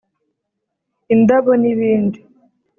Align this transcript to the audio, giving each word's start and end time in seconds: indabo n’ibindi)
indabo 1.13 1.51
n’ibindi) 1.61 2.19